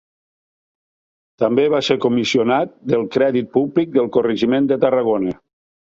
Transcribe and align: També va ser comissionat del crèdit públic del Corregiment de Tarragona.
També 1.43 1.65
va 1.75 1.83
ser 1.89 1.99
comissionat 2.07 2.75
del 2.95 3.07
crèdit 3.19 3.55
públic 3.61 3.97
del 4.01 4.13
Corregiment 4.19 4.73
de 4.75 4.85
Tarragona. 4.87 5.43